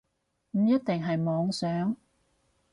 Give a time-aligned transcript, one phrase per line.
[0.53, 1.95] 唔一定係妄想